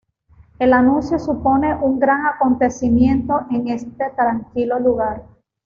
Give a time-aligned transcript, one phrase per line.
[0.57, 5.27] El anuncio supone un gran acontecimiento en este tranquilo lugar.